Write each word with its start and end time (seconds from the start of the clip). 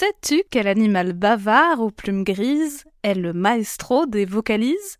Sais-tu 0.00 0.44
quel 0.50 0.66
animal 0.66 1.12
bavard 1.12 1.80
aux 1.80 1.90
plumes 1.90 2.24
grises 2.24 2.84
est 3.02 3.12
le 3.12 3.34
maestro 3.34 4.06
des 4.06 4.24
vocalises? 4.24 4.96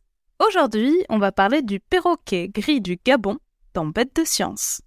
Aujourd'hui, 0.46 0.94
on 1.08 1.16
va 1.16 1.32
parler 1.32 1.62
du 1.62 1.80
perroquet 1.80 2.50
gris 2.50 2.82
du 2.82 2.98
Gabon 3.02 3.38
dans 3.72 3.86
Bête 3.86 4.14
de 4.14 4.24
science. 4.24 4.82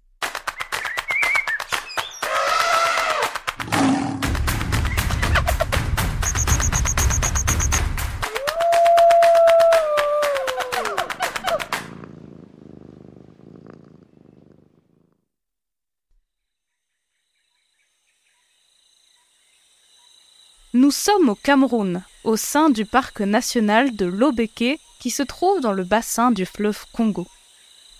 Sommes 20.94 21.28
au 21.28 21.34
Cameroun, 21.34 22.02
au 22.22 22.36
sein 22.36 22.70
du 22.70 22.86
parc 22.86 23.20
national 23.20 23.94
de 23.96 24.06
Lobeke, 24.06 24.78
qui 25.00 25.10
se 25.10 25.22
trouve 25.22 25.60
dans 25.60 25.72
le 25.72 25.84
bassin 25.84 26.30
du 26.30 26.46
fleuve 26.46 26.86
Congo. 26.92 27.26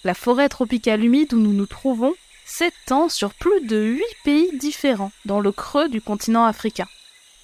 La 0.05 0.15
forêt 0.15 0.49
tropicale 0.49 1.05
humide 1.05 1.35
où 1.35 1.39
nous 1.39 1.53
nous 1.53 1.67
trouvons 1.67 2.15
s'étend 2.47 3.09
sur 3.09 3.35
plus 3.35 3.67
de 3.67 3.83
huit 3.83 4.17
pays 4.23 4.57
différents 4.59 5.13
dans 5.25 5.41
le 5.41 5.51
creux 5.51 5.89
du 5.89 6.01
continent 6.01 6.45
africain. 6.45 6.87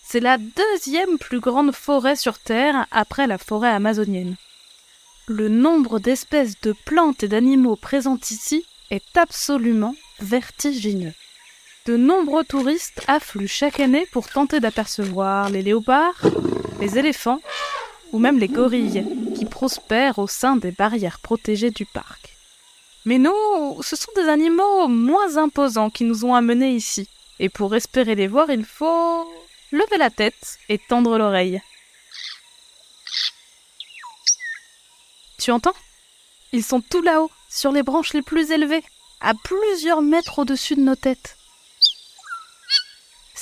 C'est 0.02 0.20
la 0.20 0.38
deuxième 0.38 1.18
plus 1.18 1.40
grande 1.40 1.72
forêt 1.72 2.16
sur 2.16 2.38
Terre 2.38 2.86
après 2.90 3.26
la 3.26 3.38
forêt 3.38 3.70
amazonienne. 3.70 4.36
Le 5.26 5.48
nombre 5.48 5.98
d'espèces 5.98 6.60
de 6.60 6.74
plantes 6.84 7.22
et 7.22 7.28
d'animaux 7.28 7.76
présentes 7.76 8.30
ici 8.30 8.64
est 8.90 9.16
absolument 9.16 9.94
vertigineux. 10.20 11.14
De 11.90 11.96
nombreux 11.96 12.44
touristes 12.44 13.02
affluent 13.08 13.48
chaque 13.48 13.80
année 13.80 14.06
pour 14.12 14.28
tenter 14.28 14.60
d'apercevoir 14.60 15.50
les 15.50 15.60
léopards, 15.60 16.22
les 16.80 16.98
éléphants 16.98 17.40
ou 18.12 18.20
même 18.20 18.38
les 18.38 18.46
gorilles 18.46 19.04
qui 19.34 19.44
prospèrent 19.44 20.20
au 20.20 20.28
sein 20.28 20.54
des 20.54 20.70
barrières 20.70 21.18
protégées 21.18 21.72
du 21.72 21.86
parc. 21.86 22.36
Mais 23.06 23.18
nous, 23.18 23.82
ce 23.82 23.96
sont 23.96 24.12
des 24.14 24.28
animaux 24.28 24.86
moins 24.86 25.36
imposants 25.36 25.90
qui 25.90 26.04
nous 26.04 26.24
ont 26.24 26.36
amenés 26.36 26.70
ici. 26.70 27.08
Et 27.40 27.48
pour 27.48 27.74
espérer 27.74 28.14
les 28.14 28.28
voir, 28.28 28.50
il 28.50 28.64
faut 28.64 29.28
lever 29.72 29.98
la 29.98 30.10
tête 30.10 30.60
et 30.68 30.78
tendre 30.78 31.18
l'oreille. 31.18 31.60
Tu 35.40 35.50
entends? 35.50 35.74
Ils 36.52 36.62
sont 36.62 36.82
tout 36.82 37.02
là-haut, 37.02 37.32
sur 37.48 37.72
les 37.72 37.82
branches 37.82 38.12
les 38.12 38.22
plus 38.22 38.52
élevées, 38.52 38.84
à 39.20 39.32
plusieurs 39.34 40.02
mètres 40.02 40.38
au-dessus 40.38 40.76
de 40.76 40.82
nos 40.82 40.94
têtes. 40.94 41.36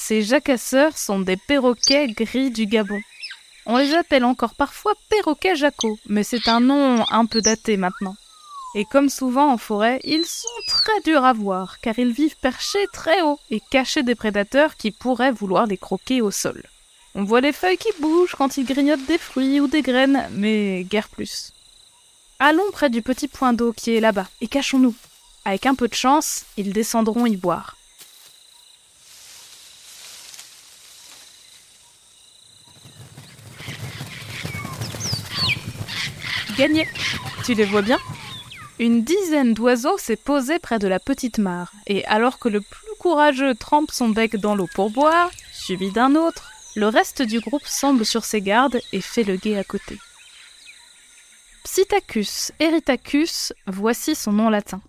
Ces 0.08 0.22
jacasseurs 0.22 0.96
sont 0.96 1.18
des 1.18 1.36
perroquets 1.36 2.06
gris 2.08 2.50
du 2.50 2.64
Gabon. 2.64 2.98
On 3.66 3.76
les 3.76 3.92
appelle 3.92 4.24
encore 4.24 4.54
parfois 4.54 4.94
perroquets 5.10 5.54
jacos, 5.54 5.98
mais 6.06 6.22
c'est 6.22 6.48
un 6.48 6.60
nom 6.60 7.04
un 7.10 7.26
peu 7.26 7.42
daté 7.42 7.76
maintenant. 7.76 8.16
Et 8.74 8.86
comme 8.86 9.10
souvent 9.10 9.52
en 9.52 9.58
forêt, 9.58 10.00
ils 10.04 10.24
sont 10.24 10.48
très 10.66 10.98
durs 11.04 11.26
à 11.26 11.34
voir, 11.34 11.78
car 11.80 11.98
ils 11.98 12.12
vivent 12.12 12.38
perchés 12.38 12.86
très 12.90 13.20
haut 13.20 13.38
et 13.50 13.60
cachés 13.70 14.02
des 14.02 14.14
prédateurs 14.14 14.76
qui 14.76 14.92
pourraient 14.92 15.30
vouloir 15.30 15.66
les 15.66 15.76
croquer 15.76 16.22
au 16.22 16.30
sol. 16.30 16.64
On 17.14 17.24
voit 17.24 17.42
les 17.42 17.52
feuilles 17.52 17.76
qui 17.76 17.90
bougent 18.00 18.34
quand 18.34 18.56
ils 18.56 18.64
grignotent 18.64 19.04
des 19.04 19.18
fruits 19.18 19.60
ou 19.60 19.66
des 19.66 19.82
graines, 19.82 20.26
mais 20.30 20.84
guère 20.84 21.10
plus. 21.10 21.52
Allons 22.38 22.70
près 22.72 22.88
du 22.88 23.02
petit 23.02 23.28
point 23.28 23.52
d'eau 23.52 23.74
qui 23.74 23.94
est 23.94 24.00
là-bas, 24.00 24.28
et 24.40 24.48
cachons-nous. 24.48 24.94
Avec 25.44 25.66
un 25.66 25.74
peu 25.74 25.86
de 25.86 25.92
chance, 25.92 26.46
ils 26.56 26.72
descendront 26.72 27.26
y 27.26 27.36
boire. 27.36 27.77
Tu 37.44 37.54
les 37.54 37.64
vois 37.64 37.82
bien 37.82 37.98
Une 38.80 39.04
dizaine 39.04 39.54
d'oiseaux 39.54 39.96
s'est 39.96 40.16
posé 40.16 40.58
près 40.58 40.80
de 40.80 40.88
la 40.88 40.98
petite 40.98 41.38
mare, 41.38 41.70
et 41.86 42.04
alors 42.06 42.40
que 42.40 42.48
le 42.48 42.60
plus 42.60 42.96
courageux 42.98 43.54
trempe 43.54 43.92
son 43.92 44.08
bec 44.08 44.34
dans 44.34 44.56
l'eau 44.56 44.66
pour 44.74 44.90
boire, 44.90 45.30
suivi 45.52 45.92
d'un 45.92 46.16
autre, 46.16 46.50
le 46.74 46.88
reste 46.88 47.22
du 47.22 47.38
groupe 47.38 47.64
semble 47.64 48.04
sur 48.04 48.24
ses 48.24 48.40
gardes 48.40 48.80
et 48.92 49.00
fait 49.00 49.22
le 49.22 49.36
guet 49.36 49.56
à 49.56 49.62
côté. 49.62 49.98
Psittacus 51.62 52.50
eritacus, 52.58 53.52
voici 53.68 54.16
son 54.16 54.32
nom 54.32 54.50
latin. 54.50 54.80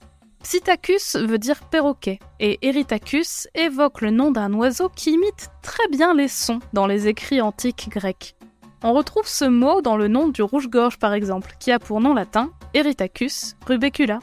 Psittacus 0.41 1.17
veut 1.17 1.37
dire 1.37 1.59
perroquet, 1.65 2.17
et 2.39 2.57
Eritacus 2.63 3.47
évoque 3.53 4.01
le 4.01 4.09
nom 4.09 4.31
d'un 4.31 4.51
oiseau 4.53 4.89
qui 4.89 5.11
imite 5.11 5.51
très 5.61 5.87
bien 5.89 6.15
les 6.15 6.29
sons 6.29 6.61
dans 6.73 6.87
les 6.87 7.07
écrits 7.07 7.41
antiques 7.41 7.89
grecs. 7.89 8.33
On 8.81 8.93
retrouve 8.93 9.27
ce 9.27 9.45
mot 9.45 9.81
dans 9.81 9.97
le 9.97 10.07
nom 10.07 10.29
du 10.29 10.41
rouge-gorge 10.41 10.97
par 10.99 11.13
exemple, 11.13 11.55
qui 11.59 11.71
a 11.71 11.79
pour 11.79 11.99
nom 11.99 12.13
latin 12.13 12.49
Eritacus 12.73 13.55
rubecula. 13.67 14.19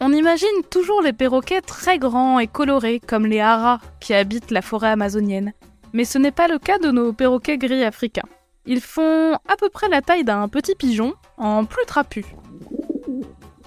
On 0.00 0.12
imagine 0.12 0.48
toujours 0.70 1.02
les 1.02 1.12
perroquets 1.12 1.60
très 1.60 1.98
grands 1.98 2.38
et 2.38 2.46
colorés 2.46 3.00
comme 3.00 3.26
les 3.26 3.40
haras 3.40 3.80
qui 4.00 4.14
habitent 4.14 4.50
la 4.50 4.62
forêt 4.62 4.88
amazonienne. 4.88 5.52
Mais 5.92 6.04
ce 6.04 6.16
n'est 6.16 6.30
pas 6.30 6.48
le 6.48 6.58
cas 6.58 6.78
de 6.78 6.90
nos 6.90 7.12
perroquets 7.12 7.58
gris 7.58 7.84
africains. 7.84 8.28
Ils 8.64 8.80
font 8.80 9.34
à 9.46 9.56
peu 9.58 9.68
près 9.68 9.88
la 9.90 10.00
taille 10.00 10.24
d'un 10.24 10.48
petit 10.48 10.74
pigeon, 10.74 11.14
en 11.36 11.66
plus 11.66 11.84
trapu. 11.86 12.24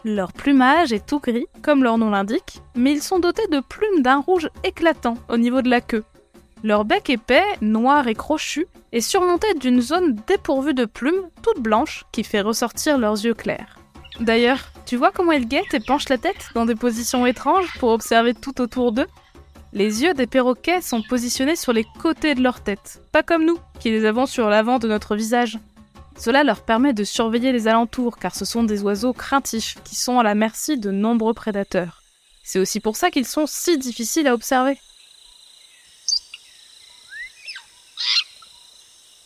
Leur 0.06 0.34
plumage 0.34 0.92
est 0.92 1.06
tout 1.06 1.20
gris, 1.20 1.46
comme 1.62 1.84
leur 1.84 1.98
nom 1.98 2.10
l'indique, 2.10 2.62
mais 2.76 2.92
ils 2.92 3.04
sont 3.04 3.20
dotés 3.20 3.48
de 3.48 3.60
plumes 3.60 4.02
d'un 4.02 4.20
rouge 4.20 4.50
éclatant 4.64 5.16
au 5.30 5.38
niveau 5.38 5.62
de 5.62 5.70
la 5.70 5.82
queue. 5.82 6.04
Leur 6.64 6.86
bec 6.86 7.10
épais, 7.10 7.44
noir 7.60 8.08
et 8.08 8.16
crochu, 8.16 8.68
est 8.94 9.02
surmonté 9.02 9.54
d'une 9.56 9.82
zone 9.82 10.16
dépourvue 10.28 10.74
de 10.74 10.86
plumes, 10.86 11.30
toute 11.42 11.62
blanche, 11.62 12.06
qui 12.14 12.24
fait 12.24 12.40
ressortir 12.40 12.98
leurs 12.98 13.26
yeux 13.26 13.34
clairs. 13.34 13.80
D'ailleurs, 14.22 14.72
tu 14.86 14.96
vois 14.96 15.12
comment 15.12 15.34
ils 15.34 15.48
guettent 15.48 15.74
et 15.74 15.82
penchent 15.82 16.08
la 16.08 16.18
tête 16.18 16.52
dans 16.56 16.66
des 16.66 16.76
positions 16.76 17.26
étranges 17.26 17.78
pour 17.80 17.90
observer 17.90 18.34
tout 18.34 18.62
autour 18.62 18.94
d'eux? 18.94 19.08
Les 19.74 20.04
yeux 20.04 20.14
des 20.14 20.28
perroquets 20.28 20.82
sont 20.82 21.02
positionnés 21.02 21.58
sur 21.58 21.74
les 21.74 21.86
côtés 22.02 22.34
de 22.34 22.42
leur 22.42 22.62
tête, 22.62 23.02
pas 23.12 23.24
comme 23.24 23.44
nous, 23.44 23.58
qui 23.80 23.90
les 23.90 24.06
avons 24.06 24.26
sur 24.26 24.50
l'avant 24.50 24.80
de 24.80 24.88
notre 24.88 25.18
visage. 25.18 25.60
Cela 26.16 26.44
leur 26.44 26.62
permet 26.62 26.94
de 26.94 27.04
surveiller 27.04 27.52
les 27.52 27.68
alentours, 27.68 28.18
car 28.18 28.36
ce 28.36 28.46
sont 28.46 28.64
des 28.64 28.84
oiseaux 28.84 29.14
craintifs 29.14 29.78
qui 29.84 29.96
sont 29.96 30.20
à 30.20 30.24
la 30.24 30.36
merci 30.36 30.78
de 30.78 30.92
nombreux 30.92 31.34
prédateurs. 31.34 32.04
C'est 32.44 32.60
aussi 32.60 32.80
pour 32.80 32.96
ça 32.96 33.10
qu'ils 33.10 33.26
sont 33.26 33.48
si 33.48 33.78
difficiles 33.78 34.28
à 34.28 34.34
observer. 34.34 34.78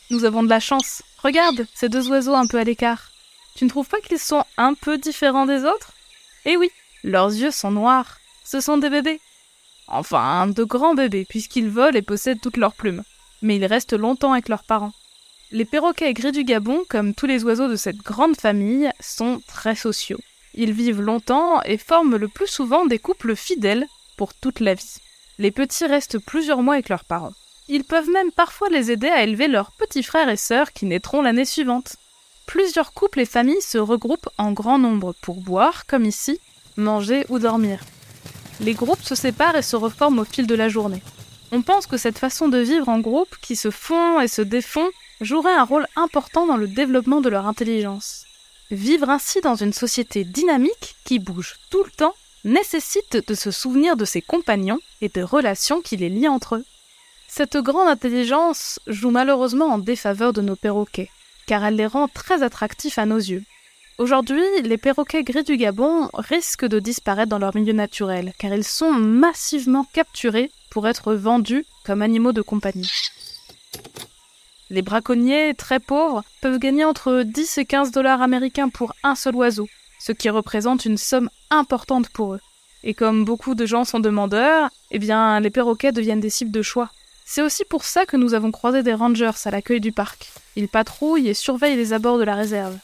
Nous 0.10 0.24
avons 0.24 0.44
de 0.44 0.50
la 0.50 0.60
chance. 0.60 1.04
Regarde, 1.22 1.68
ces 1.74 1.90
deux 1.90 2.08
oiseaux 2.10 2.36
un 2.36 2.48
peu 2.48 2.58
à 2.58 2.64
l'écart. 2.64 3.12
Tu 3.56 3.66
ne 3.66 3.70
trouves 3.70 3.90
pas 3.90 4.00
qu'ils 4.00 4.20
sont 4.20 4.44
un 4.58 4.74
peu 4.74 4.98
différents 4.98 5.46
des 5.46 5.64
autres? 5.64 5.92
Eh 6.46 6.56
oui, 6.56 6.70
leurs 7.04 7.30
yeux 7.34 7.52
sont 7.52 7.72
noirs. 7.72 8.18
Ce 8.46 8.62
sont 8.62 8.78
des 8.78 8.90
bébés. 8.90 9.20
Enfin, 9.88 10.48
de 10.48 10.64
grands 10.64 10.94
bébés, 10.94 11.26
puisqu'ils 11.28 11.70
volent 11.70 11.98
et 11.98 12.02
possèdent 12.02 12.42
toutes 12.42 12.58
leurs 12.58 12.74
plumes. 12.74 13.04
Mais 13.42 13.58
ils 13.58 13.66
restent 13.66 13.98
longtemps 13.98 14.34
avec 14.34 14.48
leurs 14.48 14.64
parents. 14.64 14.94
Les 15.52 15.66
perroquets 15.66 16.14
gris 16.14 16.32
du 16.32 16.44
Gabon, 16.44 16.84
comme 16.90 17.14
tous 17.14 17.26
les 17.26 17.44
oiseaux 17.44 17.68
de 17.68 17.76
cette 17.76 17.98
grande 17.98 18.38
famille, 18.38 18.90
sont 19.00 19.42
très 19.48 19.76
sociaux. 19.76 20.20
Ils 20.54 20.74
vivent 20.74 21.02
longtemps 21.02 21.62
et 21.64 21.78
forment 21.78 22.16
le 22.16 22.28
plus 22.28 22.48
souvent 22.48 22.86
des 22.86 23.00
couples 23.00 23.36
fidèles 23.36 23.88
pour 24.18 24.34
toute 24.34 24.60
la 24.60 24.74
vie. 24.74 24.98
Les 25.38 25.52
petits 25.52 25.86
restent 25.86 26.20
plusieurs 26.20 26.64
mois 26.64 26.76
avec 26.76 26.90
leurs 26.90 27.06
parents. 27.06 27.34
Ils 27.70 27.84
peuvent 27.84 28.10
même 28.10 28.32
parfois 28.32 28.70
les 28.70 28.92
aider 28.92 29.10
à 29.10 29.24
élever 29.24 29.48
leurs 29.48 29.72
petits 29.72 30.04
frères 30.04 30.30
et 30.30 30.38
sœurs 30.38 30.72
qui 30.72 30.86
naîtront 30.86 31.22
l'année 31.22 31.46
suivante. 31.46 31.98
Plusieurs 32.46 32.94
couples 32.94 33.20
et 33.20 33.26
familles 33.26 33.62
se 33.62 33.78
regroupent 33.78 34.30
en 34.38 34.54
grand 34.54 34.80
nombre 34.80 35.14
pour 35.22 35.42
boire, 35.42 35.86
comme 35.86 36.06
ici, 36.06 36.40
manger 36.78 37.26
ou 37.30 37.40
dormir. 37.40 37.82
Les 38.62 38.74
groupes 38.74 39.04
se 39.04 39.16
séparent 39.16 39.58
et 39.58 39.62
se 39.62 39.76
reforment 39.76 40.20
au 40.20 40.24
fil 40.26 40.48
de 40.48 40.56
la 40.56 40.70
journée. 40.70 41.02
On 41.52 41.62
pense 41.62 41.88
que 41.88 41.98
cette 41.98 42.18
façon 42.18 42.48
de 42.48 42.58
vivre 42.58 42.88
en 42.88 43.00
groupe, 43.00 43.36
qui 43.42 43.56
se 43.56 43.70
font 43.70 44.20
et 44.22 44.28
se 44.30 44.42
défont, 44.42 44.90
jouerait 45.20 45.54
un 45.54 45.64
rôle 45.64 45.88
important 45.96 46.48
dans 46.48 46.58
le 46.58 46.68
développement 46.68 47.22
de 47.22 47.30
leur 47.30 47.48
intelligence. 47.48 48.26
Vivre 48.72 49.10
ainsi 49.10 49.42
dans 49.42 49.56
une 49.56 49.74
société 49.74 50.24
dynamique, 50.24 50.96
qui 51.06 51.20
bouge 51.20 51.56
tout 51.70 51.84
le 51.84 51.92
temps, 51.92 52.14
nécessite 52.44 53.28
de 53.28 53.34
se 53.34 53.52
souvenir 53.52 53.98
de 53.98 54.06
ses 54.06 54.22
compagnons 54.22 54.80
et 55.02 55.10
des 55.10 55.24
relations 55.24 55.82
qui 55.82 55.98
les 55.98 56.10
lient 56.10 56.28
entre 56.28 56.56
eux. 56.56 56.66
Cette 57.38 57.58
grande 57.58 57.88
intelligence 57.88 58.80
joue 58.88 59.12
malheureusement 59.12 59.68
en 59.68 59.78
défaveur 59.78 60.34
de 60.34 60.42
nos 60.42 60.56
perroquets, 60.56 61.12
car 61.46 61.64
elle 61.64 61.76
les 61.76 61.86
rend 61.86 62.08
très 62.08 62.42
attractifs 62.42 62.98
à 62.98 63.06
nos 63.06 63.20
yeux. 63.20 63.44
Aujourd'hui, 64.00 64.42
les 64.64 64.80
perroquets 64.80 65.24
gris 65.24 65.44
du 65.44 65.56
Gabon 65.56 66.10
risquent 66.16 66.66
de 66.66 66.80
disparaître 66.80 67.30
dans 67.30 67.38
leur 67.38 67.56
milieu 67.56 67.74
naturel, 67.74 68.34
car 68.40 68.56
ils 68.56 68.64
sont 68.64 68.92
massivement 68.92 69.86
capturés 69.94 70.50
pour 70.72 70.88
être 70.88 71.14
vendus 71.14 71.64
comme 71.86 72.02
animaux 72.02 72.32
de 72.32 72.42
compagnie. 72.42 72.90
Les 74.72 74.82
braconniers, 74.82 75.54
très 75.54 75.80
pauvres, 75.80 76.24
peuvent 76.42 76.58
gagner 76.58 76.86
entre 76.86 77.22
10 77.22 77.60
et 77.60 77.66
15 77.66 77.92
dollars 77.92 78.24
américains 78.24 78.70
pour 78.70 78.96
un 79.04 79.14
seul 79.14 79.36
oiseau, 79.36 79.68
ce 80.00 80.12
qui 80.12 80.32
représente 80.32 80.86
une 80.86 80.98
somme 80.98 81.30
importante 81.52 82.10
pour 82.10 82.34
eux. 82.34 82.42
Et 82.84 82.96
comme 82.96 83.26
beaucoup 83.26 83.54
de 83.54 83.68
gens 83.68 83.84
sont 83.84 84.00
demandeurs, 84.00 84.72
eh 84.90 84.98
bien, 84.98 85.40
les 85.40 85.52
perroquets 85.52 85.92
deviennent 85.92 86.20
des 86.20 86.32
cibles 86.32 86.50
de 86.50 86.64
choix. 86.64 86.90
C'est 87.30 87.42
aussi 87.42 87.66
pour 87.66 87.84
ça 87.84 88.06
que 88.06 88.16
nous 88.16 88.34
avons 88.34 88.52
croisé 88.52 88.84
des 88.84 88.94
rangers 88.94 89.30
à 89.44 89.52
l'accueil 89.52 89.82
du 89.82 89.92
parc. 89.92 90.32
Ils 90.56 90.70
patrouillent 90.70 91.28
et 91.28 91.34
surveillent 91.34 91.76
les 91.76 91.92
abords 91.92 92.20
de 92.20 92.24
la 92.24 92.36
réserve. 92.36 92.78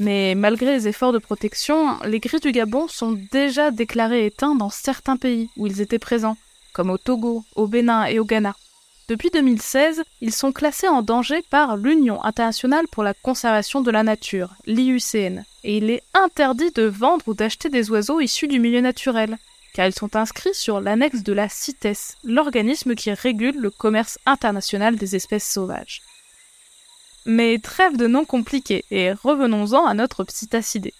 Mais 0.00 0.34
malgré 0.34 0.72
les 0.72 0.88
efforts 0.88 1.12
de 1.12 1.18
protection, 1.18 1.98
les 2.02 2.18
gris 2.18 2.40
du 2.40 2.50
Gabon 2.50 2.88
sont 2.88 3.12
déjà 3.30 3.70
déclarés 3.70 4.24
éteints 4.24 4.54
dans 4.54 4.70
certains 4.70 5.18
pays 5.18 5.50
où 5.58 5.66
ils 5.66 5.82
étaient 5.82 5.98
présents, 5.98 6.38
comme 6.72 6.88
au 6.88 6.96
Togo, 6.96 7.44
au 7.56 7.66
Bénin 7.66 8.06
et 8.06 8.18
au 8.18 8.24
Ghana. 8.24 8.56
Depuis 9.08 9.28
2016, 9.28 10.02
ils 10.22 10.32
sont 10.32 10.50
classés 10.50 10.88
en 10.88 11.02
danger 11.02 11.42
par 11.50 11.76
l'Union 11.76 12.24
internationale 12.24 12.86
pour 12.90 13.02
la 13.02 13.12
conservation 13.12 13.82
de 13.82 13.90
la 13.90 14.02
nature, 14.02 14.48
l'IUCN, 14.64 15.44
et 15.62 15.76
il 15.76 15.90
est 15.90 16.02
interdit 16.14 16.70
de 16.70 16.84
vendre 16.84 17.28
ou 17.28 17.34
d'acheter 17.34 17.68
des 17.68 17.90
oiseaux 17.90 18.20
issus 18.20 18.48
du 18.48 18.58
milieu 18.60 18.80
naturel, 18.80 19.36
car 19.74 19.86
ils 19.86 19.94
sont 19.94 20.16
inscrits 20.16 20.54
sur 20.54 20.80
l'annexe 20.80 21.22
de 21.22 21.32
la 21.34 21.48
CITES, 21.50 22.16
l'organisme 22.22 22.94
qui 22.94 23.12
régule 23.12 23.58
le 23.58 23.70
commerce 23.70 24.18
international 24.24 24.96
des 24.96 25.16
espèces 25.16 25.50
sauvages. 25.50 26.00
Mais 27.26 27.58
trêve 27.58 27.96
de 27.96 28.06
noms 28.06 28.24
compliqués, 28.24 28.84
et 28.90 29.12
revenons-en 29.12 29.84
à 29.84 29.94
notre 29.94 30.24
psittacidé. 30.24 30.94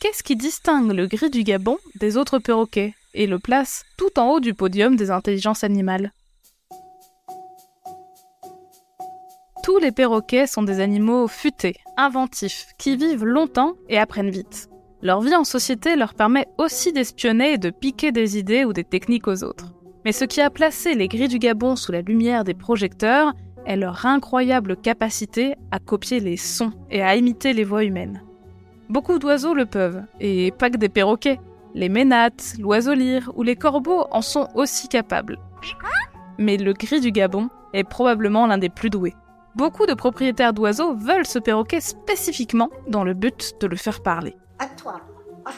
Qu'est-ce 0.00 0.22
qui 0.22 0.36
distingue 0.36 0.92
le 0.92 1.06
gris 1.06 1.30
du 1.30 1.42
Gabon 1.42 1.78
des 1.96 2.16
autres 2.16 2.38
perroquets 2.38 2.94
et 3.14 3.26
le 3.26 3.38
place 3.38 3.84
tout 3.96 4.18
en 4.18 4.28
haut 4.30 4.40
du 4.40 4.54
podium 4.54 4.94
des 4.94 5.10
intelligences 5.10 5.64
animales? 5.64 6.12
Tous 9.64 9.78
les 9.78 9.92
perroquets 9.92 10.46
sont 10.46 10.62
des 10.62 10.80
animaux 10.80 11.28
futés, 11.28 11.76
inventifs, 11.96 12.66
qui 12.78 12.96
vivent 12.96 13.24
longtemps 13.24 13.74
et 13.88 13.98
apprennent 13.98 14.30
vite. 14.30 14.68
Leur 15.00 15.20
vie 15.20 15.36
en 15.36 15.44
société 15.44 15.94
leur 15.94 16.14
permet 16.14 16.48
aussi 16.58 16.92
d'espionner 16.92 17.52
et 17.52 17.58
de 17.58 17.70
piquer 17.70 18.10
des 18.10 18.36
idées 18.36 18.64
ou 18.64 18.72
des 18.72 18.82
techniques 18.82 19.28
aux 19.28 19.44
autres. 19.44 19.72
Mais 20.04 20.10
ce 20.10 20.24
qui 20.24 20.40
a 20.40 20.50
placé 20.50 20.94
les 20.94 21.06
gris 21.06 21.28
du 21.28 21.38
Gabon 21.38 21.76
sous 21.76 21.92
la 21.92 22.00
lumière 22.00 22.42
des 22.42 22.54
projecteurs 22.54 23.32
est 23.64 23.76
leur 23.76 24.06
incroyable 24.06 24.76
capacité 24.76 25.54
à 25.70 25.78
copier 25.78 26.18
les 26.18 26.36
sons 26.36 26.72
et 26.90 27.02
à 27.02 27.14
imiter 27.14 27.52
les 27.52 27.62
voix 27.62 27.84
humaines. 27.84 28.22
Beaucoup 28.88 29.18
d'oiseaux 29.18 29.54
le 29.54 29.66
peuvent, 29.66 30.02
et 30.18 30.50
pas 30.50 30.70
que 30.70 30.78
des 30.78 30.88
perroquets. 30.88 31.38
Les 31.74 31.88
ménates, 31.90 32.54
l'oiseau 32.58 32.94
lyre 32.94 33.30
ou 33.36 33.42
les 33.42 33.54
corbeaux 33.54 34.06
en 34.10 34.22
sont 34.22 34.48
aussi 34.54 34.88
capables. 34.88 35.38
Mais 36.38 36.56
le 36.56 36.72
gris 36.72 37.00
du 37.00 37.12
Gabon 37.12 37.50
est 37.72 37.84
probablement 37.84 38.46
l'un 38.46 38.58
des 38.58 38.70
plus 38.70 38.90
doués. 38.90 39.14
Beaucoup 39.54 39.86
de 39.86 39.94
propriétaires 39.94 40.54
d'oiseaux 40.54 40.94
veulent 40.94 41.26
ce 41.26 41.38
perroquet 41.38 41.80
spécifiquement 41.80 42.70
dans 42.88 43.04
le 43.04 43.14
but 43.14 43.54
de 43.60 43.66
le 43.66 43.76
faire 43.76 44.02
parler. 44.02 44.36
À 44.58 44.66
toi. 44.66 45.00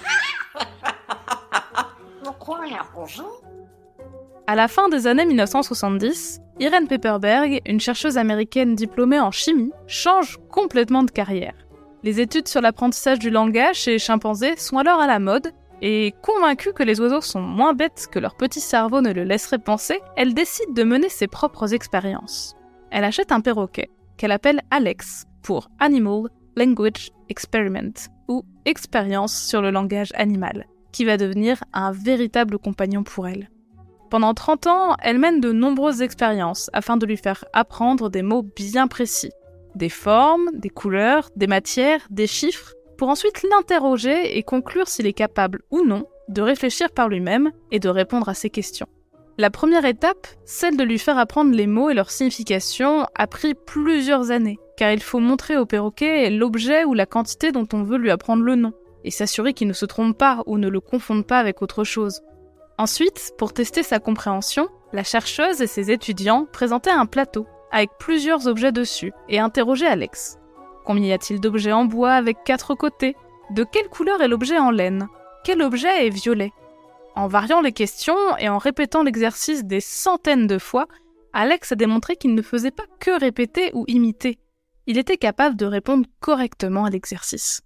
À 4.46 4.54
la 4.56 4.68
fin 4.68 4.88
des 4.88 5.06
années 5.06 5.26
1970, 5.26 6.40
Irene 6.58 6.88
Pepperberg, 6.88 7.60
une 7.66 7.80
chercheuse 7.80 8.18
américaine 8.18 8.74
diplômée 8.74 9.20
en 9.20 9.30
chimie, 9.30 9.72
change 9.86 10.38
complètement 10.50 11.02
de 11.02 11.10
carrière. 11.10 11.54
Les 12.02 12.20
études 12.20 12.48
sur 12.48 12.60
l'apprentissage 12.60 13.18
du 13.18 13.30
langage 13.30 13.76
chez 13.76 13.92
les 13.92 13.98
chimpanzés 13.98 14.56
sont 14.56 14.78
alors 14.78 15.00
à 15.00 15.06
la 15.06 15.18
mode, 15.18 15.52
et 15.82 16.14
convaincue 16.22 16.72
que 16.72 16.82
les 16.82 17.00
oiseaux 17.00 17.20
sont 17.20 17.42
moins 17.42 17.74
bêtes 17.74 18.08
que 18.10 18.18
leur 18.18 18.36
petit 18.36 18.60
cerveau 18.60 19.00
ne 19.00 19.12
le 19.12 19.24
laisserait 19.24 19.58
penser, 19.58 20.00
elle 20.16 20.34
décide 20.34 20.74
de 20.74 20.82
mener 20.82 21.08
ses 21.08 21.28
propres 21.28 21.72
expériences 21.74 22.56
elle 22.90 23.04
achète 23.04 23.32
un 23.32 23.40
perroquet 23.40 23.88
qu'elle 24.16 24.32
appelle 24.32 24.60
Alex 24.70 25.24
pour 25.42 25.68
Animal 25.78 26.24
Language 26.56 27.10
Experiment 27.28 28.10
expérience 28.64 29.34
sur 29.34 29.62
le 29.62 29.70
langage 29.70 30.12
animal, 30.14 30.66
qui 30.92 31.04
va 31.04 31.16
devenir 31.16 31.62
un 31.72 31.92
véritable 31.92 32.58
compagnon 32.58 33.02
pour 33.02 33.26
elle. 33.28 33.50
Pendant 34.10 34.34
30 34.34 34.66
ans, 34.66 34.96
elle 35.02 35.18
mène 35.18 35.40
de 35.40 35.52
nombreuses 35.52 36.02
expériences 36.02 36.68
afin 36.72 36.96
de 36.96 37.06
lui 37.06 37.16
faire 37.16 37.44
apprendre 37.52 38.10
des 38.10 38.22
mots 38.22 38.42
bien 38.42 38.88
précis, 38.88 39.30
des 39.76 39.88
formes, 39.88 40.50
des 40.52 40.68
couleurs, 40.68 41.30
des 41.36 41.46
matières, 41.46 42.06
des 42.10 42.26
chiffres, 42.26 42.74
pour 42.98 43.08
ensuite 43.08 43.42
l'interroger 43.42 44.36
et 44.36 44.42
conclure 44.42 44.88
s'il 44.88 45.06
est 45.06 45.12
capable 45.12 45.62
ou 45.70 45.84
non 45.84 46.04
de 46.28 46.42
réfléchir 46.42 46.90
par 46.90 47.08
lui-même 47.08 47.50
et 47.70 47.78
de 47.78 47.88
répondre 47.88 48.28
à 48.28 48.34
ses 48.34 48.50
questions. 48.50 48.88
La 49.40 49.48
première 49.48 49.86
étape, 49.86 50.26
celle 50.44 50.76
de 50.76 50.84
lui 50.84 50.98
faire 50.98 51.16
apprendre 51.16 51.54
les 51.54 51.66
mots 51.66 51.88
et 51.88 51.94
leur 51.94 52.10
signification, 52.10 53.06
a 53.14 53.26
pris 53.26 53.54
plusieurs 53.54 54.30
années, 54.30 54.58
car 54.76 54.92
il 54.92 55.00
faut 55.00 55.18
montrer 55.18 55.56
au 55.56 55.64
perroquet 55.64 56.28
l'objet 56.28 56.84
ou 56.84 56.92
la 56.92 57.06
quantité 57.06 57.50
dont 57.50 57.66
on 57.72 57.82
veut 57.82 57.96
lui 57.96 58.10
apprendre 58.10 58.42
le 58.42 58.54
nom, 58.54 58.74
et 59.02 59.10
s'assurer 59.10 59.54
qu'il 59.54 59.66
ne 59.66 59.72
se 59.72 59.86
trompe 59.86 60.18
pas 60.18 60.42
ou 60.44 60.58
ne 60.58 60.68
le 60.68 60.80
confonde 60.80 61.26
pas 61.26 61.38
avec 61.38 61.62
autre 61.62 61.84
chose. 61.84 62.20
Ensuite, 62.76 63.32
pour 63.38 63.54
tester 63.54 63.82
sa 63.82 63.98
compréhension, 63.98 64.68
la 64.92 65.04
chercheuse 65.04 65.62
et 65.62 65.66
ses 65.66 65.90
étudiants 65.90 66.46
présentaient 66.52 66.90
un 66.90 67.06
plateau, 67.06 67.46
avec 67.72 67.88
plusieurs 67.98 68.46
objets 68.46 68.72
dessus, 68.72 69.14
et 69.30 69.38
interrogeaient 69.38 69.86
Alex. 69.86 70.38
Combien 70.84 71.06
y 71.06 71.12
a-t-il 71.14 71.40
d'objets 71.40 71.72
en 71.72 71.86
bois 71.86 72.12
avec 72.12 72.44
quatre 72.44 72.74
côtés? 72.74 73.16
De 73.52 73.64
quelle 73.64 73.88
couleur 73.88 74.20
est 74.20 74.28
l'objet 74.28 74.58
en 74.58 74.70
laine? 74.70 75.08
Quel 75.44 75.62
objet 75.62 76.06
est 76.06 76.10
violet? 76.10 76.52
En 77.16 77.26
variant 77.26 77.60
les 77.60 77.72
questions 77.72 78.36
et 78.38 78.48
en 78.48 78.58
répétant 78.58 79.02
l'exercice 79.02 79.64
des 79.64 79.80
centaines 79.80 80.46
de 80.46 80.58
fois, 80.58 80.86
Alex 81.32 81.72
a 81.72 81.76
démontré 81.76 82.16
qu'il 82.16 82.34
ne 82.34 82.42
faisait 82.42 82.70
pas 82.70 82.86
que 82.98 83.18
répéter 83.18 83.70
ou 83.74 83.84
imiter. 83.88 84.38
Il 84.86 84.98
était 84.98 85.16
capable 85.16 85.56
de 85.56 85.66
répondre 85.66 86.06
correctement 86.20 86.84
à 86.84 86.90
l'exercice. 86.90 87.62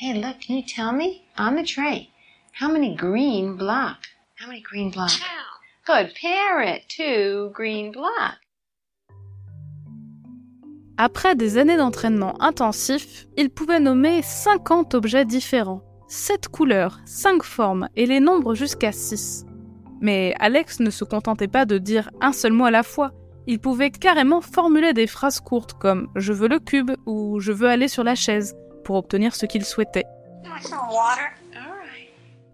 Hey, 0.00 0.14
look, 0.14 0.36
can 0.46 0.54
you 0.54 0.62
tell 0.62 0.92
me? 0.92 1.22
On 1.38 1.60
the 1.60 1.66
tray 1.66 2.10
how 2.60 2.68
many 2.68 2.94
green 2.94 3.56
blocks? 3.56 4.08
How 4.38 4.48
many 4.48 4.60
green 4.60 4.90
blocks? 4.90 5.20
Good, 5.86 6.12
parrot, 6.20 6.82
two 6.88 7.50
green 7.54 7.90
blocks. 7.90 8.38
Après 10.98 11.34
des 11.34 11.56
années 11.56 11.78
d'entraînement 11.78 12.40
intensif, 12.42 13.26
il 13.38 13.48
pouvait 13.48 13.80
nommer 13.80 14.20
50 14.20 14.94
objets 14.94 15.24
différents. 15.24 15.82
7 16.10 16.48
couleurs, 16.48 16.98
5 17.04 17.44
formes 17.44 17.88
et 17.94 18.04
les 18.04 18.18
nombres 18.18 18.56
jusqu'à 18.56 18.90
6. 18.90 19.46
Mais 20.00 20.34
Alex 20.40 20.80
ne 20.80 20.90
se 20.90 21.04
contentait 21.04 21.46
pas 21.46 21.66
de 21.66 21.78
dire 21.78 22.10
un 22.20 22.32
seul 22.32 22.52
mot 22.52 22.64
à 22.64 22.72
la 22.72 22.82
fois. 22.82 23.12
Il 23.46 23.60
pouvait 23.60 23.92
carrément 23.92 24.40
formuler 24.40 24.92
des 24.92 25.06
phrases 25.06 25.38
courtes 25.38 25.74
comme 25.74 26.08
je 26.16 26.32
veux 26.32 26.48
le 26.48 26.58
cube 26.58 26.90
ou 27.06 27.38
je 27.38 27.52
veux 27.52 27.68
aller 27.68 27.86
sur 27.86 28.02
la 28.02 28.16
chaise 28.16 28.56
pour 28.82 28.96
obtenir 28.96 29.36
ce 29.36 29.46
qu'il 29.46 29.64
souhaitait. 29.64 30.04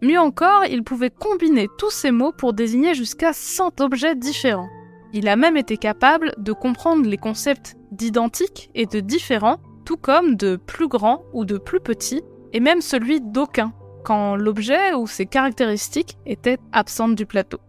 Mieux 0.03 0.19
encore, 0.19 0.65
il 0.69 0.83
pouvait 0.83 1.09
combiner 1.09 1.67
tous 1.79 1.89
ces 1.89 2.11
mots 2.11 2.33
pour 2.33 2.53
désigner 2.53 2.93
jusqu'à 2.93 3.33
100 3.33 3.81
objets 3.81 4.15
différents. 4.15 4.69
Il 5.13 5.27
a 5.27 5.35
même 5.35 5.57
été 5.57 5.77
capable 5.77 6.35
de 6.37 6.53
comprendre 6.53 7.07
les 7.09 7.17
concepts 7.17 7.75
d'identique 7.91 8.69
et 8.75 8.85
de 8.85 8.99
différent, 8.99 9.57
tout 9.83 9.97
comme 9.97 10.35
de 10.35 10.57
plus 10.57 10.87
grand 10.87 11.23
ou 11.33 11.43
de 11.43 11.57
plus 11.57 11.79
petit, 11.79 12.21
et 12.53 12.59
même 12.59 12.81
celui 12.81 13.21
d'aucun, 13.21 13.73
quand 14.03 14.35
l'objet 14.35 14.93
ou 14.93 15.07
ses 15.07 15.25
caractéristiques 15.25 16.17
étaient 16.25 16.59
absentes 16.71 17.15
du 17.15 17.25
plateau. 17.25 17.59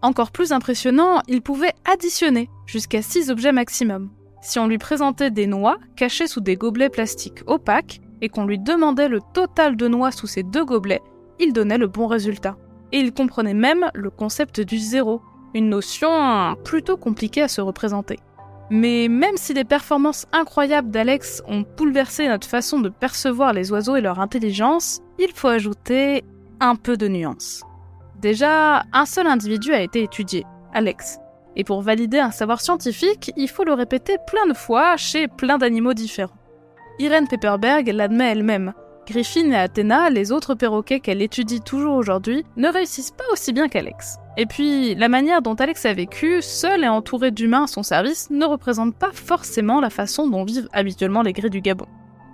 Encore 0.00 0.32
plus 0.32 0.52
impressionnant, 0.52 1.20
il 1.28 1.42
pouvait 1.42 1.74
additionner 1.84 2.48
jusqu'à 2.66 3.02
6 3.02 3.30
objets 3.30 3.52
maximum. 3.52 4.10
Si 4.40 4.58
on 4.58 4.66
lui 4.66 4.78
présentait 4.78 5.30
des 5.30 5.46
noix 5.46 5.78
cachées 5.94 6.26
sous 6.26 6.40
des 6.40 6.56
gobelets 6.56 6.88
plastiques 6.88 7.42
opaques 7.46 8.00
et 8.20 8.28
qu'on 8.28 8.44
lui 8.44 8.58
demandait 8.58 9.08
le 9.08 9.20
total 9.32 9.76
de 9.76 9.86
noix 9.86 10.10
sous 10.10 10.26
ces 10.26 10.42
deux 10.42 10.64
gobelets, 10.64 11.02
il 11.38 11.52
donnait 11.52 11.78
le 11.78 11.86
bon 11.86 12.08
résultat. 12.08 12.56
Et 12.90 12.98
il 12.98 13.12
comprenait 13.12 13.54
même 13.54 13.90
le 13.94 14.10
concept 14.10 14.60
du 14.60 14.78
zéro, 14.78 15.22
une 15.54 15.68
notion 15.68 16.56
plutôt 16.64 16.96
compliquée 16.96 17.42
à 17.42 17.48
se 17.48 17.60
représenter. 17.60 18.18
Mais 18.74 19.08
même 19.08 19.36
si 19.36 19.52
les 19.52 19.64
performances 19.64 20.24
incroyables 20.32 20.90
d'Alex 20.90 21.42
ont 21.46 21.62
bouleversé 21.76 22.26
notre 22.26 22.48
façon 22.48 22.80
de 22.80 22.88
percevoir 22.88 23.52
les 23.52 23.70
oiseaux 23.70 23.96
et 23.96 24.00
leur 24.00 24.18
intelligence, 24.18 25.02
il 25.18 25.30
faut 25.34 25.48
ajouter 25.48 26.24
un 26.58 26.74
peu 26.74 26.96
de 26.96 27.06
nuance. 27.06 27.64
Déjà, 28.18 28.84
un 28.94 29.04
seul 29.04 29.26
individu 29.26 29.74
a 29.74 29.82
été 29.82 30.02
étudié, 30.02 30.46
Alex. 30.72 31.18
Et 31.54 31.64
pour 31.64 31.82
valider 31.82 32.18
un 32.18 32.30
savoir 32.30 32.62
scientifique, 32.62 33.30
il 33.36 33.50
faut 33.50 33.64
le 33.64 33.74
répéter 33.74 34.16
plein 34.26 34.46
de 34.46 34.54
fois 34.54 34.96
chez 34.96 35.28
plein 35.28 35.58
d'animaux 35.58 35.92
différents. 35.92 36.32
Irene 36.98 37.28
Pepperberg 37.28 37.88
l'admet 37.88 38.32
elle-même. 38.32 38.72
Griffin 39.06 39.50
et 39.50 39.56
Athéna, 39.56 40.10
les 40.10 40.30
autres 40.30 40.54
perroquets 40.54 41.00
qu'elle 41.00 41.22
étudie 41.22 41.60
toujours 41.60 41.96
aujourd'hui, 41.96 42.44
ne 42.56 42.68
réussissent 42.68 43.10
pas 43.10 43.24
aussi 43.32 43.52
bien 43.52 43.68
qu'Alex. 43.68 44.18
Et 44.36 44.46
puis, 44.46 44.94
la 44.94 45.08
manière 45.08 45.42
dont 45.42 45.54
Alex 45.54 45.84
a 45.86 45.92
vécu, 45.92 46.40
seul 46.40 46.84
et 46.84 46.88
entouré 46.88 47.32
d'humains 47.32 47.64
à 47.64 47.66
son 47.66 47.82
service, 47.82 48.30
ne 48.30 48.44
représente 48.44 48.94
pas 48.94 49.10
forcément 49.12 49.80
la 49.80 49.90
façon 49.90 50.28
dont 50.28 50.44
vivent 50.44 50.68
habituellement 50.72 51.22
les 51.22 51.32
gris 51.32 51.50
du 51.50 51.60
Gabon. 51.60 51.86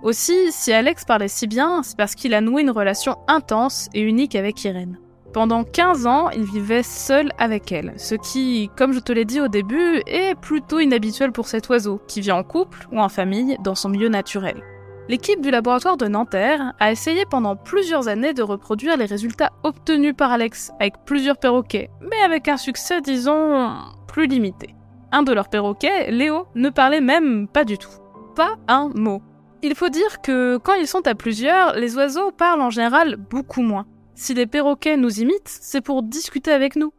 Aussi, 0.03 0.51
si 0.51 0.71
Alex 0.71 1.03
parlait 1.03 1.27
si 1.27 1.47
bien, 1.47 1.83
c'est 1.83 1.97
parce 1.97 2.15
qu'il 2.15 2.33
a 2.33 2.41
noué 2.41 2.61
une 2.61 2.71
relation 2.71 3.17
intense 3.27 3.89
et 3.93 4.01
unique 4.01 4.35
avec 4.35 4.63
Irène. 4.63 4.97
Pendant 5.33 5.63
15 5.63 6.07
ans, 6.07 6.29
il 6.29 6.43
vivait 6.43 6.83
seul 6.83 7.31
avec 7.37 7.71
elle, 7.71 7.93
ce 7.97 8.15
qui, 8.15 8.69
comme 8.77 8.93
je 8.93 8.99
te 8.99 9.11
l'ai 9.11 9.25
dit 9.25 9.41
au 9.41 9.47
début, 9.47 10.01
est 10.07 10.35
plutôt 10.39 10.79
inhabituel 10.79 11.31
pour 11.31 11.47
cet 11.47 11.69
oiseau, 11.69 12.01
qui 12.07 12.21
vit 12.21 12.31
en 12.31 12.43
couple 12.43 12.87
ou 12.91 12.99
en 12.99 13.09
famille 13.09 13.57
dans 13.63 13.75
son 13.75 13.89
milieu 13.89 14.09
naturel. 14.09 14.63
L'équipe 15.09 15.41
du 15.41 15.49
laboratoire 15.49 15.97
de 15.97 16.07
Nanterre 16.07 16.73
a 16.79 16.91
essayé 16.91 17.23
pendant 17.27 17.55
plusieurs 17.55 18.07
années 18.07 18.35
de 18.35 18.43
reproduire 18.43 18.95
les 18.95 19.05
résultats 19.07 19.51
obtenus 19.63 20.13
par 20.15 20.31
Alex 20.31 20.71
avec 20.79 21.03
plusieurs 21.03 21.39
perroquets, 21.39 21.89
mais 21.99 22.21
avec 22.23 22.47
un 22.47 22.57
succès, 22.57 23.01
disons, 23.01 23.73
plus 24.07 24.27
limité. 24.27 24.75
Un 25.11 25.23
de 25.23 25.33
leurs 25.33 25.49
perroquets, 25.49 26.11
Léo, 26.11 26.45
ne 26.53 26.69
parlait 26.69 27.01
même 27.01 27.47
pas 27.47 27.65
du 27.65 27.79
tout. 27.79 27.89
Pas 28.35 28.57
un 28.67 28.91
mot. 28.93 29.23
Il 29.63 29.73
faut 29.73 29.89
dire 29.89 30.21
que 30.21 30.57
quand 30.57 30.75
ils 30.75 30.87
sont 30.87 31.07
à 31.07 31.15
plusieurs, 31.15 31.73
les 31.73 31.95
oiseaux 31.97 32.29
parlent 32.31 32.61
en 32.61 32.69
général 32.69 33.15
beaucoup 33.15 33.63
moins. 33.63 33.87
Si 34.13 34.35
les 34.35 34.45
perroquets 34.45 34.95
nous 34.95 35.21
imitent, 35.21 35.41
c'est 35.47 35.81
pour 35.81 36.03
discuter 36.03 36.51
avec 36.51 36.75
nous. 36.75 36.93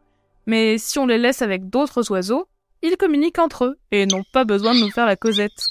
Mais 0.46 0.78
si 0.78 0.98
on 0.98 1.06
les 1.06 1.18
laisse 1.18 1.42
avec 1.42 1.70
d'autres 1.70 2.10
oiseaux, 2.10 2.48
ils 2.82 2.96
communiquent 2.96 3.38
entre 3.38 3.66
eux 3.66 3.78
et 3.92 4.06
n'ont 4.06 4.24
pas 4.32 4.44
besoin 4.44 4.74
de 4.74 4.80
nous 4.80 4.90
faire 4.90 5.06
la 5.06 5.14
causette. 5.14 5.68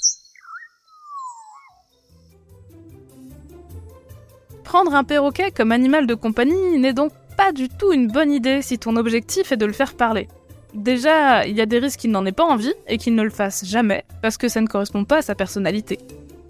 Prendre 4.70 4.94
un 4.94 5.02
perroquet 5.02 5.50
comme 5.50 5.72
animal 5.72 6.06
de 6.06 6.14
compagnie 6.14 6.78
n'est 6.78 6.92
donc 6.92 7.10
pas 7.36 7.50
du 7.50 7.68
tout 7.68 7.92
une 7.92 8.06
bonne 8.06 8.30
idée 8.30 8.62
si 8.62 8.78
ton 8.78 8.94
objectif 8.94 9.50
est 9.50 9.56
de 9.56 9.66
le 9.66 9.72
faire 9.72 9.94
parler. 9.94 10.28
Déjà, 10.74 11.44
il 11.44 11.56
y 11.56 11.60
a 11.60 11.66
des 11.66 11.80
risques 11.80 11.98
qu'il 11.98 12.12
n'en 12.12 12.24
ait 12.24 12.30
pas 12.30 12.44
envie 12.44 12.72
et 12.86 12.96
qu'il 12.96 13.16
ne 13.16 13.24
le 13.24 13.30
fasse 13.30 13.64
jamais, 13.64 14.04
parce 14.22 14.36
que 14.36 14.46
ça 14.46 14.60
ne 14.60 14.68
correspond 14.68 15.04
pas 15.04 15.16
à 15.16 15.22
sa 15.22 15.34
personnalité. 15.34 15.98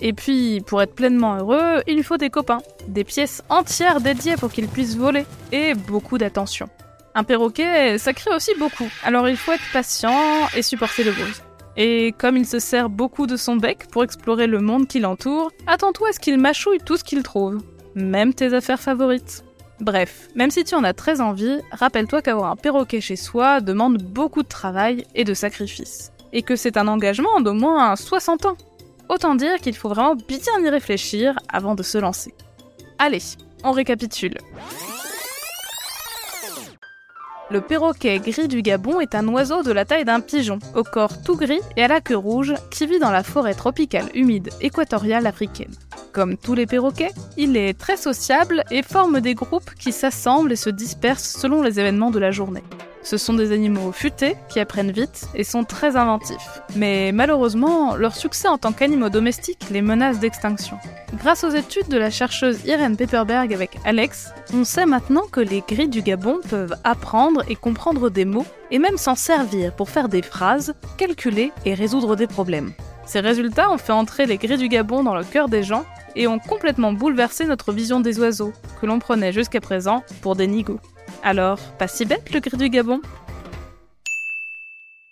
Et 0.02 0.12
puis, 0.12 0.60
pour 0.66 0.82
être 0.82 0.94
pleinement 0.94 1.38
heureux, 1.38 1.80
il 1.86 2.04
faut 2.04 2.18
des 2.18 2.28
copains, 2.28 2.60
des 2.88 3.04
pièces 3.04 3.42
entières 3.48 4.02
dédiées 4.02 4.36
pour 4.36 4.52
qu'il 4.52 4.68
puisse 4.68 4.98
voler, 4.98 5.24
et 5.50 5.72
beaucoup 5.72 6.18
d'attention. 6.18 6.68
Un 7.14 7.24
perroquet, 7.24 7.96
ça 7.96 8.12
crée 8.12 8.34
aussi 8.36 8.52
beaucoup, 8.58 8.88
alors 9.02 9.30
il 9.30 9.36
faut 9.38 9.52
être 9.52 9.72
patient 9.72 10.46
et 10.54 10.60
supporter 10.60 11.04
le 11.04 11.12
bruit. 11.12 11.40
Et 11.78 12.12
comme 12.18 12.36
il 12.36 12.46
se 12.46 12.58
sert 12.58 12.90
beaucoup 12.90 13.26
de 13.26 13.36
son 13.36 13.56
bec 13.56 13.86
pour 13.90 14.04
explorer 14.04 14.46
le 14.46 14.58
monde 14.58 14.86
qui 14.86 15.00
l'entoure, 15.00 15.50
attends-toi 15.66 16.10
à 16.10 16.12
ce 16.12 16.20
qu'il 16.20 16.36
mâchouille 16.36 16.80
tout 16.84 16.98
ce 16.98 17.04
qu'il 17.04 17.22
trouve, 17.22 17.62
même 17.94 18.34
tes 18.34 18.54
affaires 18.54 18.80
favorites. 18.80 19.44
Bref, 19.80 20.28
même 20.34 20.50
si 20.50 20.62
tu 20.64 20.74
en 20.74 20.84
as 20.84 20.92
très 20.92 21.20
envie, 21.20 21.58
rappelle-toi 21.72 22.20
qu'avoir 22.20 22.50
un 22.50 22.56
perroquet 22.56 23.00
chez 23.00 23.16
soi 23.16 23.60
demande 23.60 24.02
beaucoup 24.02 24.42
de 24.42 24.48
travail 24.48 25.04
et 25.14 25.24
de 25.24 25.32
sacrifices. 25.32 26.12
Et 26.32 26.42
que 26.42 26.54
c'est 26.54 26.76
un 26.76 26.86
engagement 26.86 27.40
d'au 27.40 27.54
moins 27.54 27.96
60 27.96 28.46
ans. 28.46 28.56
Autant 29.08 29.34
dire 29.34 29.56
qu'il 29.56 29.74
faut 29.74 29.88
vraiment 29.88 30.14
bien 30.14 30.38
y 30.62 30.68
réfléchir 30.68 31.34
avant 31.48 31.74
de 31.74 31.82
se 31.82 31.98
lancer. 31.98 32.34
Allez, 32.98 33.22
on 33.64 33.72
récapitule. 33.72 34.36
Le 37.50 37.60
perroquet 37.60 38.20
gris 38.20 38.46
du 38.46 38.62
Gabon 38.62 39.00
est 39.00 39.16
un 39.16 39.26
oiseau 39.26 39.64
de 39.64 39.72
la 39.72 39.84
taille 39.84 40.04
d'un 40.04 40.20
pigeon, 40.20 40.60
au 40.76 40.84
corps 40.84 41.20
tout 41.22 41.36
gris 41.36 41.58
et 41.76 41.82
à 41.82 41.88
la 41.88 42.00
queue 42.00 42.16
rouge, 42.16 42.54
qui 42.70 42.86
vit 42.86 43.00
dans 43.00 43.10
la 43.10 43.24
forêt 43.24 43.54
tropicale 43.54 44.08
humide 44.14 44.50
équatoriale 44.60 45.26
africaine. 45.26 45.74
Comme 46.12 46.36
tous 46.36 46.54
les 46.54 46.66
perroquets, 46.66 47.12
il 47.36 47.56
est 47.56 47.78
très 47.78 47.96
sociable 47.96 48.64
et 48.72 48.82
forme 48.82 49.20
des 49.20 49.34
groupes 49.34 49.74
qui 49.78 49.92
s'assemblent 49.92 50.50
et 50.50 50.56
se 50.56 50.70
dispersent 50.70 51.36
selon 51.38 51.62
les 51.62 51.78
événements 51.78 52.10
de 52.10 52.18
la 52.18 52.32
journée. 52.32 52.64
Ce 53.02 53.16
sont 53.16 53.32
des 53.32 53.52
animaux 53.52 53.92
futés 53.92 54.36
qui 54.48 54.60
apprennent 54.60 54.90
vite 54.90 55.26
et 55.34 55.44
sont 55.44 55.64
très 55.64 55.96
inventifs. 55.96 56.60
Mais 56.74 57.12
malheureusement, 57.12 57.94
leur 57.94 58.14
succès 58.14 58.48
en 58.48 58.58
tant 58.58 58.72
qu'animaux 58.72 59.08
domestiques 59.08 59.66
les 59.70 59.82
menace 59.82 60.18
d'extinction. 60.18 60.78
Grâce 61.16 61.44
aux 61.44 61.50
études 61.50 61.88
de 61.88 61.96
la 61.96 62.10
chercheuse 62.10 62.64
Irene 62.66 62.96
Pepperberg 62.96 63.54
avec 63.54 63.78
Alex, 63.84 64.30
on 64.52 64.64
sait 64.64 64.86
maintenant 64.86 65.26
que 65.30 65.40
les 65.40 65.62
gris 65.66 65.88
du 65.88 66.02
Gabon 66.02 66.40
peuvent 66.48 66.76
apprendre 66.84 67.42
et 67.48 67.56
comprendre 67.56 68.10
des 68.10 68.24
mots 68.24 68.46
et 68.70 68.78
même 68.78 68.98
s'en 68.98 69.14
servir 69.14 69.74
pour 69.74 69.88
faire 69.88 70.08
des 70.08 70.22
phrases, 70.22 70.74
calculer 70.98 71.52
et 71.64 71.74
résoudre 71.74 72.16
des 72.16 72.26
problèmes. 72.26 72.72
Ces 73.06 73.20
résultats 73.20 73.70
ont 73.70 73.78
fait 73.78 73.92
entrer 73.92 74.26
les 74.26 74.36
gris 74.36 74.58
du 74.58 74.68
Gabon 74.68 75.02
dans 75.02 75.14
le 75.14 75.24
cœur 75.24 75.48
des 75.48 75.62
gens 75.62 75.84
et 76.16 76.26
ont 76.26 76.38
complètement 76.38 76.92
bouleversé 76.92 77.46
notre 77.46 77.72
vision 77.72 78.00
des 78.00 78.18
oiseaux, 78.18 78.52
que 78.80 78.86
l'on 78.86 78.98
prenait 78.98 79.32
jusqu'à 79.32 79.60
présent 79.60 80.02
pour 80.22 80.36
des 80.36 80.46
nigauds. 80.46 80.80
Alors, 81.22 81.58
pas 81.78 81.88
si 81.88 82.04
bête 82.04 82.32
le 82.32 82.40
gris 82.40 82.56
du 82.56 82.70
Gabon 82.70 83.00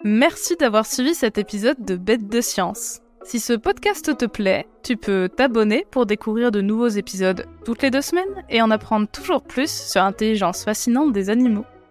Merci 0.05 0.57
d'avoir 0.57 0.87
suivi 0.87 1.15
cet 1.15 1.39
épisode 1.39 1.85
de 1.85 1.97
Bête 1.97 2.29
de 2.29 2.41
Science. 2.41 3.01
Si 3.25 3.41
ce 3.41 3.53
podcast 3.53 4.17
te 4.17 4.25
plaît, 4.25 4.67
tu 4.83 4.97
peux 4.97 5.29
t'abonner 5.29 5.85
pour 5.91 6.07
découvrir 6.07 6.51
de 6.51 6.61
nouveaux 6.61 6.89
épisodes 6.89 7.47
toutes 7.65 7.83
les 7.83 7.91
deux 7.91 8.01
semaines 8.01 8.45
et 8.49 8.63
en 8.63 8.71
apprendre 8.71 9.09
toujours 9.09 9.43
plus 9.43 9.71
sur 9.71 10.03
l'intelligence 10.03 10.65
fascinante 10.65 11.13
des 11.13 11.29
animaux. 11.29 11.67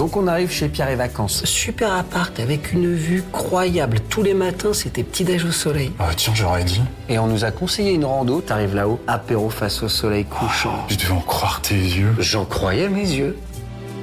Donc 0.00 0.16
on 0.16 0.26
arrive 0.28 0.50
chez 0.50 0.70
Pierre 0.70 0.88
et 0.88 0.96
Vacances. 0.96 1.44
Super 1.44 1.92
appart 1.92 2.40
avec 2.40 2.72
une 2.72 2.94
vue 2.94 3.22
croyable. 3.32 4.00
Tous 4.08 4.22
les 4.22 4.32
matins, 4.32 4.72
c'était 4.72 5.02
petit 5.02 5.24
déj 5.24 5.44
au 5.44 5.52
soleil. 5.52 5.92
Ah 5.98 6.08
tiens, 6.16 6.32
j'aurais 6.34 6.64
dit. 6.64 6.80
Et 7.10 7.18
on 7.18 7.26
nous 7.26 7.44
a 7.44 7.50
conseillé 7.50 7.92
une 7.92 8.06
rando. 8.06 8.40
T'arrives 8.40 8.74
là-haut, 8.74 8.98
apéro 9.06 9.50
face 9.50 9.82
au 9.82 9.90
soleil 9.90 10.24
couchant. 10.24 10.86
Je 10.88 10.96
devais 10.96 11.12
en 11.12 11.20
croire 11.20 11.60
tes 11.60 11.74
yeux. 11.74 12.14
J'en 12.18 12.46
croyais 12.46 12.88
mes 12.88 13.10
yeux. 13.10 13.36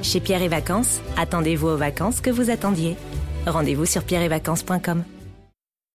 Chez 0.02 0.20
Pierre 0.20 0.42
et 0.42 0.48
Vacances, 0.48 1.00
attendez-vous 1.16 1.66
aux 1.66 1.76
vacances 1.76 2.20
que 2.20 2.30
vous 2.30 2.48
attendiez. 2.48 2.96
Rendez-vous 3.48 3.84
sur 3.84 4.04
pierreetvacances.com. 4.04 5.02